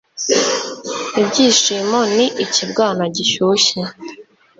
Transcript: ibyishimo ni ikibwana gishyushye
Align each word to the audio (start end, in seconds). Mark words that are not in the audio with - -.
ibyishimo 1.21 1.99
ni 2.15 2.25
ikibwana 2.43 3.03
gishyushye 3.15 3.81